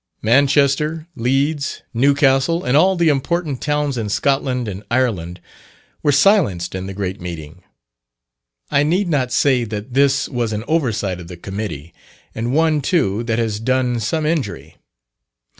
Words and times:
Manchester, 0.23 1.05
Leeds, 1.15 1.83
Newcastle, 1.93 2.63
and 2.63 2.75
all 2.75 2.95
the 2.95 3.07
important 3.07 3.61
towns 3.61 3.99
in 3.99 4.09
Scotland 4.09 4.67
and 4.67 4.81
Ireland, 4.89 5.39
were 6.01 6.11
silenced 6.11 6.73
in 6.73 6.87
the 6.87 6.95
great 6.95 7.21
meeting. 7.21 7.61
I 8.71 8.81
need 8.81 9.07
not 9.07 9.31
say 9.31 9.63
that 9.63 9.93
this 9.93 10.27
was 10.27 10.53
an 10.53 10.63
oversight 10.67 11.19
of 11.19 11.27
the 11.27 11.37
Committee, 11.37 11.93
and 12.33 12.51
one, 12.51 12.81
too, 12.81 13.21
that 13.25 13.37
has 13.37 13.59
done 13.59 13.99
some 13.99 14.25
injury. 14.25 14.75